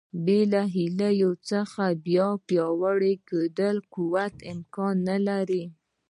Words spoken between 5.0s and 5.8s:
نه لري.